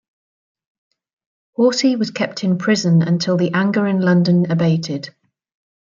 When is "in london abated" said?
3.85-5.13